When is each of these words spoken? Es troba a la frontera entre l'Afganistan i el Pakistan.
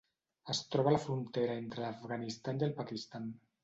Es 0.53 0.61
troba 0.75 0.91
a 0.93 0.95
la 0.95 1.03
frontera 1.03 1.59
entre 1.59 1.87
l'Afganistan 1.87 2.63
i 2.67 2.71
el 2.73 2.79
Pakistan. 2.85 3.35